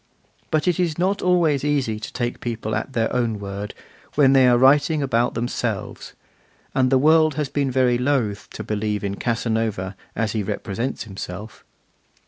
[0.49, 3.75] But it is not always easy to take people at their own word,
[4.15, 6.13] when they are writing about themselves;
[6.73, 11.63] and the world has been very loth to believe in Casanova as he represents himself.